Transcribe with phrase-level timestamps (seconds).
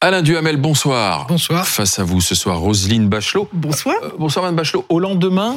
[0.00, 1.26] Alain Duhamel, bonsoir.
[1.26, 1.66] Bonsoir.
[1.66, 3.48] Face à vous ce soir, Roselyne Bachelot.
[3.52, 3.96] Bonsoir.
[4.02, 4.86] Euh, bonsoir, Mme Bachelot.
[4.88, 5.56] Au lendemain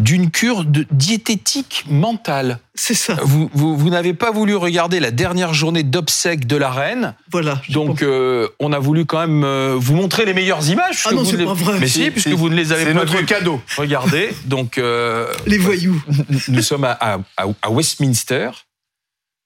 [0.00, 2.60] d'une cure de diététique mentale.
[2.76, 3.16] C'est ça.
[3.22, 7.14] Vous, vous, vous n'avez pas voulu regarder la dernière journée d'obsèques de la reine.
[7.32, 7.60] Voilà.
[7.70, 11.02] Donc, euh, on a voulu quand même euh, vous montrer les meilleures images.
[11.06, 11.78] Ah non, vous c'est les- pas vrai.
[11.80, 13.26] Mais si, C'est- puisque c'est- vous ne les avez C'est pas notre vus.
[13.26, 13.60] cadeau.
[13.76, 14.30] Regardez.
[14.44, 16.00] Donc, euh, les voyous.
[16.48, 17.18] nous sommes à, à-
[17.62, 18.50] à Westminster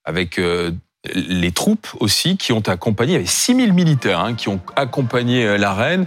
[0.05, 0.71] avec euh,
[1.15, 5.57] les troupes aussi qui ont accompagné, il y avait 6000 militaires hein, qui ont accompagné
[5.57, 6.05] la reine.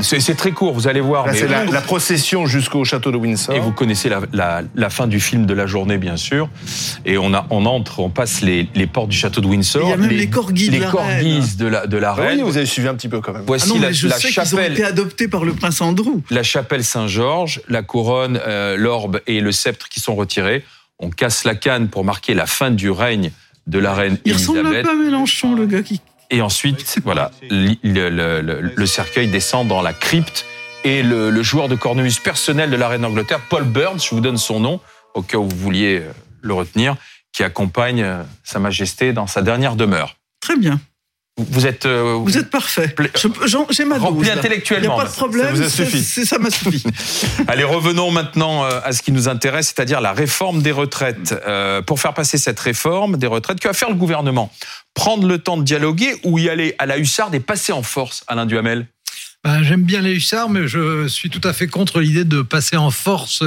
[0.00, 1.26] C'est très court, vous allez voir.
[1.34, 3.54] C'est la, la procession jusqu'au château de Windsor.
[3.54, 6.48] Et vous connaissez la, la- la fin du film de la journée, bien sûr.
[7.04, 9.82] Et on, a, on entre, on passe les, les portes du château de Windsor.
[9.84, 11.44] Il y a même les corgis de les la corgis reine.
[11.58, 12.42] de la, de la Ah oui, reine.
[12.42, 13.42] vous avez suivi un petit peu quand même.
[13.42, 14.72] Ah Voici non, la, mais je la sais qu'ils ont chapelle.
[14.72, 16.20] été adoptés par le prince Andrew.
[16.30, 20.64] la chapelle Saint-Georges, la couronne, euh, l'orbe et le sceptre qui sont retirés.
[21.00, 23.30] On casse la canne pour marquer la fin du règne
[23.66, 24.84] de la reine Il ressemble un Elisabeth.
[24.86, 26.00] peu à Mélenchon, le gars qui.
[26.30, 27.74] Et ensuite, voilà, le,
[28.10, 30.44] le- le- le cercueil descend dans la crypte
[30.84, 34.20] et le, le joueur de cornemuse personnel de la reine d'Angleterre, Paul Burns, je vous
[34.20, 34.80] donne son nom
[35.14, 36.12] au cas où vous vouliez euh,
[36.42, 36.96] le retenir,
[37.32, 40.16] qui accompagne euh, Sa Majesté dans sa dernière demeure.
[40.40, 40.80] Très bien.
[41.38, 42.94] Vous- Vous êtes, euh, Vous êtes parfait.
[43.70, 44.26] J'ai ma Rempli dose.
[44.26, 44.32] là.
[44.32, 45.56] Il n'y intellectuellement, a pas de ça problème.
[45.56, 46.02] ça- suffi.
[46.02, 46.82] c'est- Ça m'a suffi.
[47.48, 51.34] Allez, revenons maintenant euh, à ce qui nous intéresse, c'est-à-dire la réforme des retraites.
[51.46, 54.52] Euh, pour faire passer cette réforme des retraites, que va faire le gouvernement?
[54.94, 58.24] Prendre le temps de dialoguer ou y aller à la hussarde et passer en force,
[58.26, 58.86] Alain Duhamel?
[59.44, 62.76] Ben, J'aime bien les hussards, mais je suis tout à fait contre l'idée de passer
[62.76, 63.44] en force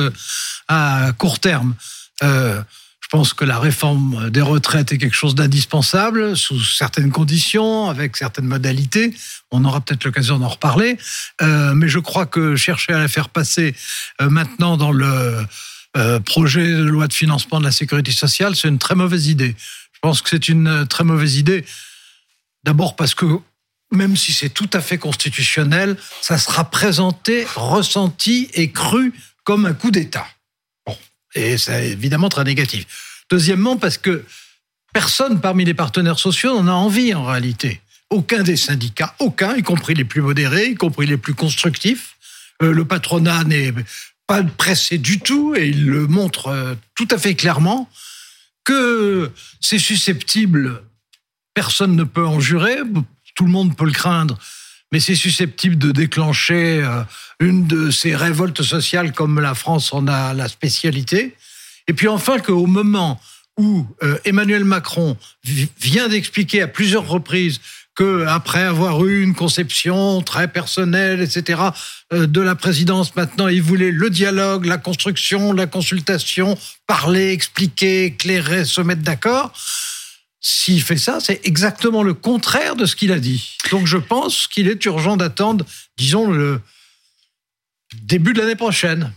[0.69, 1.75] à court terme.
[2.23, 2.61] Euh,
[3.11, 8.45] pense que la réforme des retraites est quelque chose d'indispensable, sous certaines conditions, avec certaines
[8.45, 9.13] modalités.
[9.51, 10.97] On aura peut-être l'occasion d'en reparler.
[11.41, 13.75] Euh, mais je crois que chercher à la faire passer
[14.21, 15.45] euh, maintenant dans le
[15.97, 19.57] euh, projet de loi de financement de la sécurité sociale, c'est une très mauvaise idée.
[19.91, 21.65] Je pense que c'est une euh, très mauvaise idée.
[22.63, 23.25] D'abord parce que
[23.91, 29.13] même si c'est tout à fait constitutionnel, ça sera présenté, ressenti et cru
[29.43, 30.25] comme un coup d'État.
[31.35, 32.85] Et c'est évidemment très négatif.
[33.29, 34.25] Deuxièmement, parce que
[34.93, 37.81] personne parmi les partenaires sociaux n'en a envie en réalité.
[38.09, 42.17] Aucun des syndicats, aucun, y compris les plus modérés, y compris les plus constructifs.
[42.61, 43.73] Euh, le patronat n'est
[44.27, 47.89] pas pressé du tout et il le montre euh, tout à fait clairement
[48.63, 50.83] que c'est susceptible,
[51.53, 52.77] personne ne peut en jurer,
[53.35, 54.37] tout le monde peut le craindre,
[54.91, 57.03] mais c'est susceptible de déclencher euh,
[57.39, 61.35] une de ces révoltes sociales comme la France en a la spécialité.
[61.87, 63.19] Et puis enfin qu'au moment
[63.57, 67.59] où euh, Emmanuel Macron vi- vient d'expliquer à plusieurs reprises
[67.93, 71.61] que après avoir eu une conception très personnelle, etc.,
[72.13, 76.57] euh, de la présidence, maintenant il voulait le dialogue, la construction, la consultation,
[76.87, 79.51] parler, expliquer, éclairer, se mettre d'accord.
[80.43, 83.57] S'il fait ça, c'est exactement le contraire de ce qu'il a dit.
[83.69, 85.65] Donc je pense qu'il est urgent d'attendre,
[85.97, 86.59] disons, le
[88.01, 89.11] début de l'année prochaine.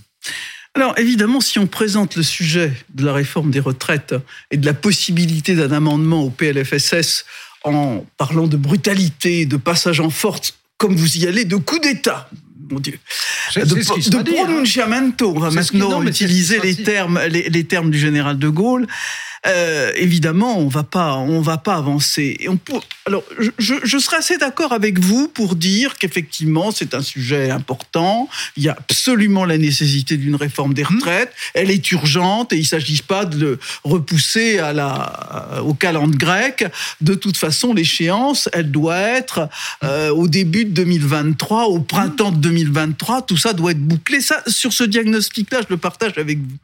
[0.74, 4.14] Alors évidemment, si on présente le sujet de la réforme des retraites
[4.50, 7.24] et de la possibilité d'un amendement au PLFSS
[7.62, 12.28] en parlant de brutalité, de passage en force, comme vous y allez, de coup d'État,
[12.70, 12.98] mon Dieu,
[13.56, 14.44] de, de dit, hein.
[14.44, 17.98] pronunciamento, on va C'est ce qui- maintenant non, utiliser les termes, les, les termes du
[17.98, 18.86] général de Gaulle.
[19.46, 22.36] Euh, évidemment, on va pas, on va pas avancer.
[22.40, 22.72] Et on peut,
[23.06, 23.24] alors,
[23.58, 28.28] je, serais assez d'accord avec vous pour dire qu'effectivement, c'est un sujet important.
[28.56, 31.32] Il y a absolument la nécessité d'une réforme des retraites.
[31.52, 36.64] Elle est urgente et il s'agit pas de le repousser à la, au calendrier grec.
[37.00, 39.48] De toute façon, l'échéance, elle doit être
[39.82, 43.22] euh, au début de 2023, au printemps de 2023.
[43.22, 44.20] Tout ça doit être bouclé.
[44.20, 46.56] Ça, sur ce diagnostic-là, je le partage avec vous.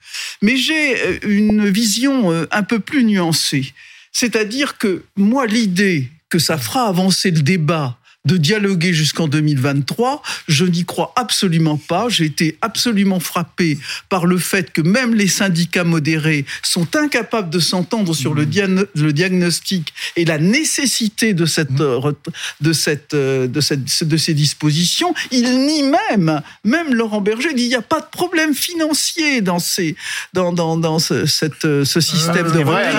[0.43, 3.73] Mais j'ai euh, une vision un peu plus nuancée.
[4.13, 10.65] C'est-à-dire que moi, l'idée que ça fera avancer le débat de dialoguer jusqu'en 2023, je
[10.67, 12.09] n'y crois absolument pas.
[12.09, 13.79] J'ai été absolument frappé
[14.11, 18.43] par le fait que même les syndicats modérés sont incapables de s'entendre sur le,
[18.95, 22.13] le diagnostic et la nécessité de cette, ret-
[22.61, 25.15] de cette, de cette, de ces dispositions.
[25.31, 29.59] Ils nient même, même Laurent Berger dit il n'y a pas de problème financier dans
[29.59, 29.97] ces,
[30.35, 32.93] dans, dans, dans ce, cette, euh, ce système Euh, de C'est vrai, à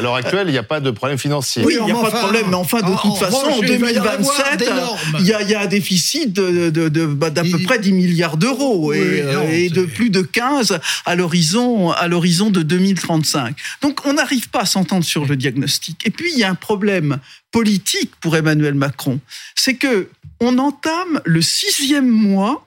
[0.00, 0.48] l'heure actuelle.
[0.48, 1.62] Il n'y a pas de problème financier.
[1.64, 3.40] Oui, il n'y a pas de problème, mais enfin, de en- toute en façon, en
[3.54, 4.57] revanche, il va y en avoir 2027,
[5.20, 7.78] il y a, il y a un déficit de, de, de- bah, d'à peu près
[7.78, 12.08] 10 milliards d'euros Oui, et, euh, non, et de plus de 15 à l'horizon, à
[12.08, 13.56] l'horizon de 2035.
[13.82, 16.06] Donc, on n'arrive pas à s'entendre sur le diagnostic.
[16.06, 17.18] Et puis, il y a un problème
[17.50, 19.20] politique pour Emmanuel Macron.
[19.54, 20.08] C'est que
[20.40, 22.64] on entame le sixième mois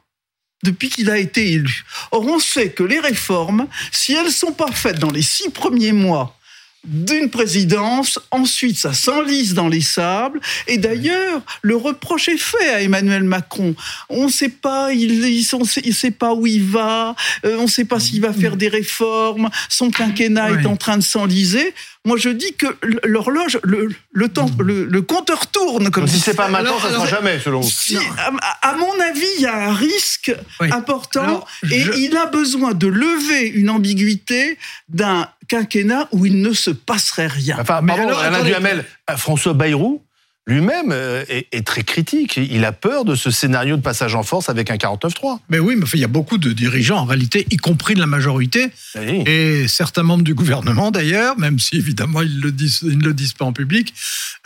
[0.63, 1.83] depuis qu'il a été élu.
[2.11, 5.91] Or, on sait que les réformes, si elles sont pas faites dans les six premiers
[5.93, 6.37] mois
[6.83, 12.81] d'une présidence, ensuite ça s'enlise dans les sables, et d'ailleurs le reproche est fait à
[12.81, 13.75] Emmanuel Macron.
[14.09, 17.85] On ne sait pas, il ne sait pas où il va, euh, on ne sait
[17.85, 21.73] pas s'il va faire des réformes, son quinquennat est en train de s'enliser.
[22.03, 22.65] Moi je dis que
[23.05, 26.89] l'horloge, le, le temps, le, le compteur tourne comme si c'est pas maintenant, Alors, ça
[26.93, 27.69] sera jamais, selon vous.
[27.69, 30.71] si, à, à mon avis, il y a un risque Oui.
[30.71, 34.57] important Alors, et je- il a besoin de lever une ambiguïté
[34.89, 37.57] d'un quinquennat où il ne se passerait rien.
[37.59, 38.43] Enfin, Mais pardon, alors, Alain.
[38.43, 40.01] Duhamel, euh, François Bayrou,
[40.47, 42.37] lui-même, euh, est, est très critique.
[42.37, 45.39] Il a peur de ce scénario de passage en force avec un 49-3.
[45.49, 48.07] Mais oui, mais il y a beaucoup de dirigeants, en réalité, y compris de la
[48.07, 49.23] majorité, Oui.
[49.27, 53.13] et certains membres du gouvernement d'ailleurs, même si évidemment ils, le disent, ils ne le
[53.13, 53.93] disent pas en public,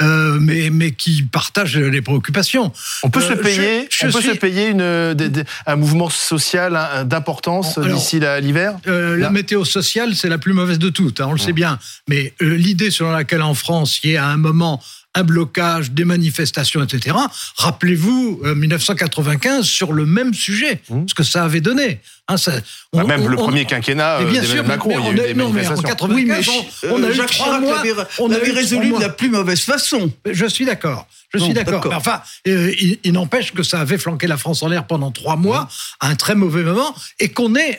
[0.01, 2.73] euh, mais, mais qui partagent les préoccupations.
[3.03, 5.43] On peut Euh, se payer, je- je on peut suis- se payer une, des- des-
[5.65, 8.75] un mouvement social d'importance d'ici l'hiver?
[8.87, 11.79] Euh, la météo sociale, c'est la plus mauvaise de toutes, hein, on le sait bien.
[12.09, 14.81] Mais l'idée selon laquelle en France, il y a à un moment
[15.15, 17.15] un blocage, des manifestations, etc.
[17.57, 21.05] Rappelez-vous euh, 1995 sur le même sujet, Mmh.
[21.09, 21.99] ce que ça avait donné.
[22.27, 22.59] Hein, ça- Bah,
[23.03, 25.09] on- Même on- le on- premier quinquennat euh, bien sûr, Macron, mais il y a
[25.09, 25.83] on eu des non, mais en manifestations.
[25.83, 27.75] 95, Oui, mais on, on a euh, eu Jacques trois Chirac mois.
[27.83, 30.11] l'avait- on a l'avait eu trois résolu de la plus mauvaise façon.
[30.29, 31.07] Je suis d'accord.
[31.33, 31.85] Je suis d'accord.
[31.95, 35.35] enfin, euh, il, il n'empêche que ça avait flanqué la France en l'air pendant trois
[35.35, 35.67] mois,
[35.99, 37.77] à un très mauvais moment, et qu'on est,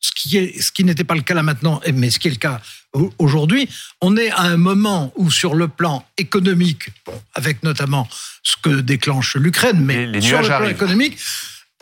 [0.00, 2.32] ce qui est, ce qui n'était pas le cas là maintenant, mais ce qui est
[2.32, 2.60] le cas
[2.92, 3.68] au- aujourd'hui,
[4.00, 8.08] on est à un moment où sur le plan économique, bon, avec notamment
[8.42, 10.70] ce que déclenche l'Ukraine, mais Les- les sur le plan arrivent.
[10.70, 11.18] économique,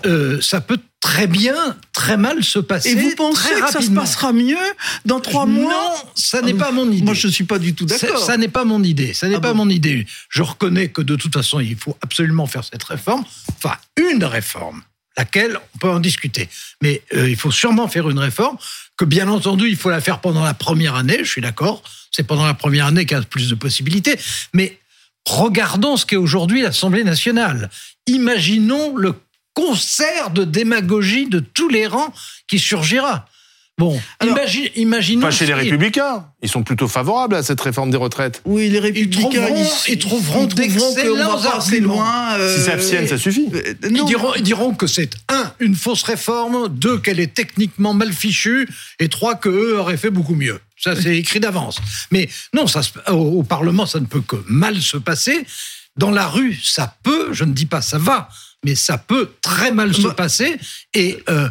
[0.06, 2.90] euh, ça peut très bien, très mal se passer.
[2.90, 4.56] Et vous pensez très que ça se passera mieux
[5.04, 7.04] dans trois mois Non, ça n'est pas mon idée.
[7.04, 8.24] Moi, je ne suis pas du tout Ça- d'accord.
[8.24, 9.14] Ça n'est pas mon idée.
[9.14, 10.06] Ça n'est Ah pas bon mon idée.
[10.28, 13.24] Je reconnais que de toute façon, il faut absolument faire cette réforme.
[13.56, 14.82] Enfin, une réforme,
[15.18, 16.48] laquelle on peut en discuter.
[16.80, 18.56] Mais euh, il faut sûrement faire une réforme.
[18.96, 21.18] Que bien entendu, il faut la faire pendant la première année.
[21.18, 21.82] Je suis d'accord.
[22.10, 24.18] C'est pendant la première année qu'il y a plus de possibilités.
[24.54, 24.78] Mais
[25.26, 27.68] regardons ce qu'est aujourd'hui l'Assemblée nationale.
[28.06, 29.14] Imaginons le
[29.54, 32.14] concert de démagogie de tous les rangs
[32.46, 33.26] qui surgira.
[33.78, 34.36] Bon, Alors,
[34.74, 35.20] imaginons.
[35.20, 36.26] Pas chez les Républicains.
[36.42, 38.42] Ils sont plutôt favorables à cette réforme des retraites.
[38.44, 41.94] Oui, les républicains, trouveront- ils, ils trouveront qu'on d'excellents va pas assez arguments.
[41.94, 42.34] loin.
[42.38, 43.46] euh, Si s'abstiennent, ça suffit.
[43.54, 47.94] euh, Ils diront, ils diront que c'est un, une fausse réforme, deux, qu'elle est techniquement
[47.94, 50.58] mal fichue, et trois, que eux auraient fait beaucoup mieux.
[50.76, 51.78] Ça, c'est écrit d'avance.
[52.10, 55.46] Mais non, ça, se- au, au Parlement, ça ne peut que mal se passer.
[55.96, 58.28] Dans la rue, ça peut, je ne dis pas ça va,
[58.64, 60.56] mais ça peut très mal se Bah- passer.
[60.94, 61.48] Et euh,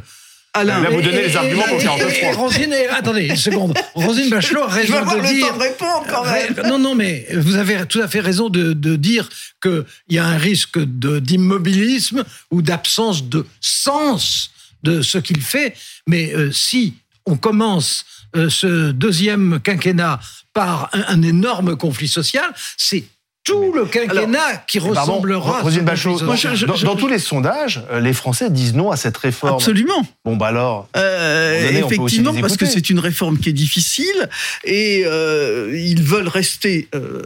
[0.57, 2.23] Alain, Là, vous donnez les arguments pour et- 49.3.
[2.23, 3.77] et Rosine, attendez une seconde.
[3.95, 5.47] Rosine Bachelot a raison de le dire.
[5.49, 6.55] temps de répondre quand même.
[6.69, 9.29] Non, non, mais vous avez tout à fait raison de, de dire
[9.61, 14.51] qu'il y a un risque d'immobilisme ou d'absence de sens
[14.83, 15.73] de ce qu'il fait.
[16.07, 16.93] Mais euh, si
[17.25, 18.05] on commence
[18.35, 20.19] euh, ce deuxième quinquennat
[20.53, 22.45] par un, un énorme conflit social,
[22.77, 23.03] c'est
[23.47, 25.61] tout le quinquennat qui Pardon, ressemblera à.
[25.63, 29.17] Moi, je- je- dans, dans tous les sondages, euh, les Français disent non à cette
[29.17, 29.55] réforme.
[29.55, 30.05] Absolument.
[30.25, 30.87] Bon, bah alors.
[30.95, 34.29] Euh, À donné, effectivement, parce que c'est une réforme qui est difficile
[34.63, 37.21] et euh, ils veulent rester euh,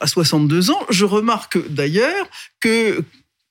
[0.00, 0.80] à 62 ans.
[0.90, 2.26] Je remarque d'ailleurs
[2.60, 3.02] que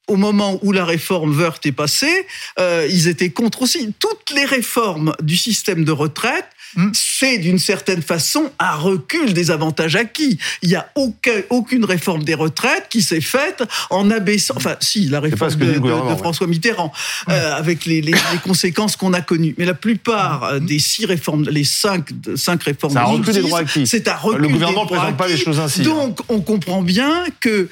[0.07, 2.27] au moment où la réforme Wörth est passée,
[2.59, 3.93] euh, ils étaient contre aussi.
[3.99, 6.45] Toutes les réformes du système de retraite,
[6.77, 6.91] Mm.
[6.93, 10.37] c'est d'une certaine façon un recul des avantages acquis.
[10.61, 14.55] Il n'y a aucun, aucune réforme des retraites qui s'est faite en abaissant.
[14.57, 15.79] Enfin, si, la réforme de.
[16.17, 16.91] François Mitterrand,
[17.29, 19.55] euh, avec les, les- les conséquences qu'on a connues.
[19.57, 23.41] Mais la plupart euh, des six réformes, les cinq, cinq réformes C'est un recul des
[23.41, 23.87] 2006, droits acquis.
[23.87, 25.43] C'est un recul Le gouvernement droits présente pas les acquis.
[25.45, 25.83] choses ainsi, hein.
[25.85, 27.69] Donc, on comprend bien que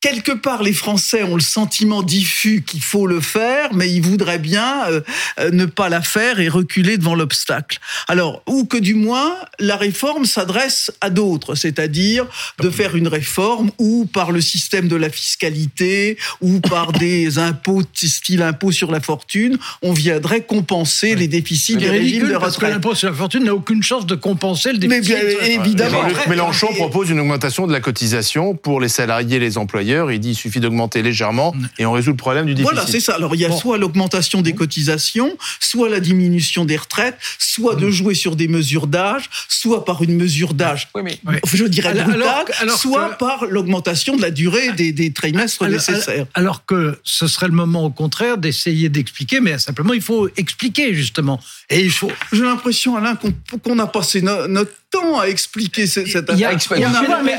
[0.00, 4.38] quelque part, les Français ont le sentiment diffus qu'il faut le faire, mais ils voudraient
[4.38, 5.00] bien euh,
[5.38, 7.78] euh, ne pas la faire et reculer devant l'obstacle.
[8.08, 12.26] Alors, ou que du moins, la réforme s'adresse à d'autres, c'est-à-dire
[12.60, 17.82] de faire une réforme ou par le système de la fiscalité ou par des impôts
[17.94, 22.56] style impôt sur la fortune, on viendrait compenser les déficits des régimes ridicule de parce
[22.56, 22.74] que retraite.
[22.74, 25.16] l'impôt sur la fortune n'a aucune chance de compenser le Mais déficit.
[25.16, 26.02] bien évidemment.
[26.28, 29.58] Mélenchon propose une augmentation de la cotisation pour les salariés et les
[29.90, 32.72] Il dit il suffit d'augmenter légèrement et on résout le problème du déficit.
[32.74, 33.14] Voilà, c'est ça.
[33.14, 33.56] Alors, il y a Bon.
[33.58, 38.86] soit l'augmentation des cotisations, soit la diminution des retraites, soit de jouer sur des mesures
[38.86, 43.18] d'âge, soit par une mesure d'âge, Oui, mais je dirais Alors- brutale, alors soit que-
[43.18, 46.26] par l'augmentation de la durée des, des trimestres Alors- nécessaires.
[46.34, 50.94] Alors que ce serait le moment, au contraire, d'essayer d'expliquer, mais simplement, il faut expliquer,
[50.94, 51.40] justement.
[51.68, 52.10] Et il faut.
[52.32, 53.32] J'ai l'impression, Alain, qu'on
[53.62, 54.70] qu'on a passé no- notre
[55.02, 56.76] temps à expliquer ce- cette Il y a- affaire.
[56.76, 57.32] il y a- On n'a il y a- pas mais-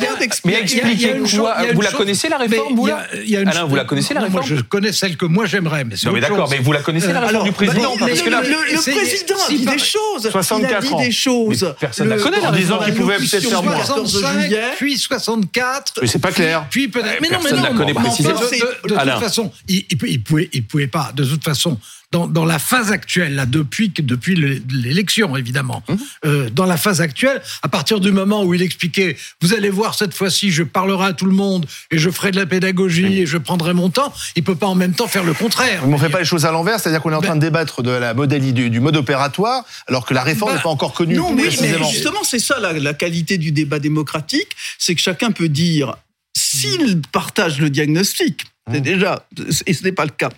[1.28, 4.42] chose- quoi Vous la connaissez la réforme, vous Alain, vous la connaissez, la Non, Moi,
[4.42, 7.20] réforme je connais celle que moi j'aimerais, Non mais d'accord, mais vous la connaissez la
[7.22, 9.66] réforme alors, du président Mais Parce le, que là, le- le c'est- président a dit
[9.66, 10.22] des choses.
[10.24, 11.00] Il a 64 dit ans.
[11.00, 11.74] des choses.
[11.80, 12.80] Personne la Le- connaît, la en réforme.
[12.80, 13.78] disant qu'il pouvait peut-être faire moins.
[13.78, 14.62] 14 65, juillet.
[14.78, 15.94] puis 64.
[16.02, 16.66] Mais c'est pas clair.
[16.70, 17.22] Puis peut-être.
[17.22, 17.64] Mais non, mais personne non.
[17.64, 18.40] la connaît précisément.
[18.40, 21.12] De, toute façon, il, il pouvait pas.
[21.16, 21.78] De toute façon,
[22.12, 25.98] dans, dans la phase actuelle, là, depuis que- depuis le- l'élection, évidemment, Hum.
[26.26, 29.96] euh, dans la phase actuelle, à partir du moment où il expliquait, vous allez voir
[29.96, 33.26] cette fois-ci, je parlerai à tout le monde et je ferai de la pédagogie et
[33.26, 34.14] je prendrai mon temps.
[34.36, 35.86] Il peut pas en même temps faire le contraire.
[35.88, 37.82] Mais on fait pas les choses à l'envers, c'est-à-dire qu'on est en train de débattre
[37.82, 40.94] de la modalité du, du mode opératoire, alors que la réforme Bah, n'est pas encore
[40.94, 45.32] connue Non, mais, justement, c'est ça la, la qualité du débat démocratique, c'est que chacun
[45.32, 45.96] peut dire
[46.38, 48.84] s'il partage le diagnostic, c'est Mmh.
[48.84, 49.28] déjà,
[49.66, 50.30] et ce n'est pas le cas.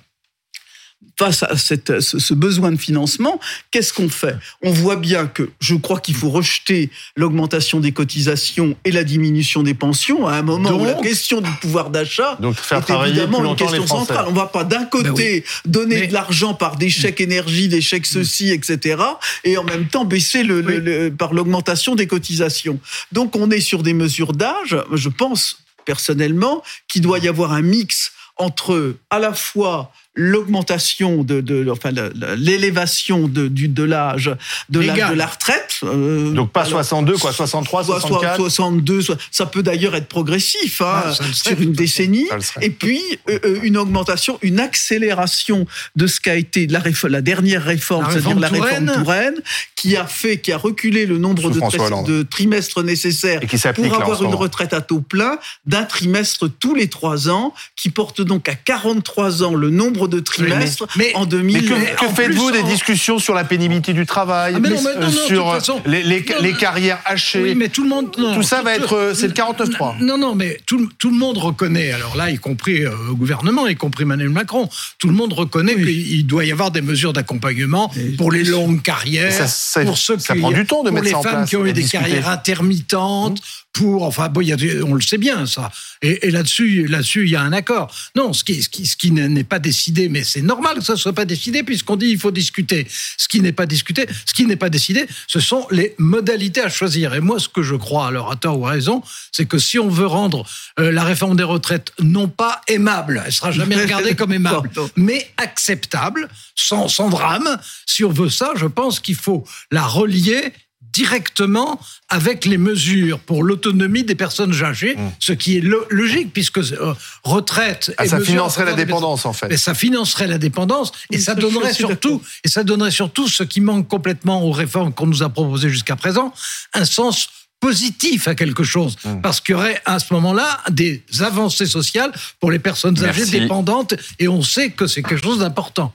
[1.20, 4.36] Face à cette, ce, besoin de financement, qu'est-ce qu'on fait?
[4.64, 9.62] On voit bien que je crois qu'il faut rejeter l'augmentation des cotisations et la diminution
[9.62, 13.86] des pensions à un moment où la question du pouvoir d'achat est évidemment une question
[13.86, 14.26] centrale.
[14.28, 18.08] On va pas d'un côté donner Mais- de l'argent par des chèques énergie, des chèques
[18.08, 19.02] ceci, etc.,
[19.44, 22.80] et en même temps baisser le, le- par l'augmentation des cotisations.
[23.12, 24.76] Donc on est sur des mesures d'âge.
[24.92, 31.42] Je pense personnellement qu'il doit y avoir un mix entre à la fois l'augmentation de,
[31.42, 31.90] de enfin
[32.38, 34.32] l'élévation de, du de l'âge
[34.70, 38.38] de l'âge de la retraite euh, Donc pas alors, 62, quoi, 63, soit- soit 64.
[38.38, 42.28] 62, soit- ça peut d'ailleurs être progressif hein, Ah, serait, sur une décennie.
[42.62, 45.66] Et puis euh, euh, une augmentation, une accélération
[45.96, 49.04] de ce qu'a été la, réfo- la dernière réforme, La c'est-à-dire réforme la réforme Touraine.
[49.04, 49.42] Touraine,
[49.76, 54.02] qui a fait, qui a reculé le nombre de, trimestres nécessaires Et qui s'applique pour
[54.02, 58.48] avoir une retraite à taux plein d'un trimestre tous les trois ans, qui porte donc
[58.48, 61.66] à 43 ans le nombre de trimestres mais- en Mais 2000.
[61.70, 64.76] que, Mais que faites-vous des en- discussions sur la pénibilité du travail, Ah, mais non,
[64.84, 68.08] mais non, euh, non, sur façon- les, carrières hachées Oui, mais tout le monde.
[68.18, 69.96] non, Tout ça va être, euh, c'est le 49.3.
[70.00, 73.68] Non, non, mais tout, tout le monde reconnaît, alors là, y compris euh, au gouvernement,
[73.68, 74.70] y compris Emmanuel Macron,
[75.00, 78.82] tout le monde reconnaît qu'il il doit y avoir des mesures d'accompagnement pour les longues
[78.82, 81.18] carrières, Ça- ça- pour ceux ça qui, prend du temps de pour mettre les ça
[81.18, 81.98] en femmes place qui ont eu des discuter.
[82.04, 83.40] carrières intermittentes.
[83.74, 84.56] Pour, enfin, bon, y a
[84.86, 85.72] on le sait bien ça.
[86.04, 87.92] Et, et là-dessus, là-dessus, il y a un accord.
[88.16, 90.96] Non, ce qui, ce qui, ce qui n'est pas décidé, mais c'est normal que ça
[90.96, 92.88] soit pas décidé puisqu'on dit il faut discuter.
[93.18, 96.70] Ce qui n'est pas discuté, ce qui n'est pas décidé, ce sont les modalités à
[96.70, 97.14] choisir.
[97.14, 99.80] Et moi, ce que je crois, alors à tort ou à raison, c'est que si
[99.80, 100.46] on veut rendre
[100.80, 105.32] euh, la réforme des retraites non pas aimable, elle sera jamais regardée comme aimable, mais
[105.38, 107.58] acceptable, sans, sans drame.
[107.86, 110.54] Si on veut ça, je pense qu'il faut la relier
[110.94, 116.60] directement avec les mesures pour l'autonomie des personnes âgées, ce qui est lo- logique puisque
[116.60, 117.94] euh, retraite Mmh.
[117.98, 119.48] Ah, et ça financerait la dépendance, en fait.
[119.50, 123.44] mais ça financerait la dépendance et Oui, ça donnerait surtout et ça donnerait surtout ce
[123.44, 126.34] qui manque complètement aux réformes qu'on nous a proposées jusqu'à présent,
[126.74, 129.22] un sens positif à quelque chose Mmh.
[129.22, 133.40] parce qu'il y aurait à ce moment-là des avancées sociales pour les personnes âgées Merci.
[133.40, 135.94] dépendantes et on sait que c'est quelque chose d'important.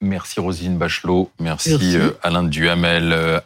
[0.00, 1.96] Merci Rosine Bachelot, merci, Merci.
[1.96, 3.10] euh, Alain Duhamel.
[3.12, 3.36] Euh,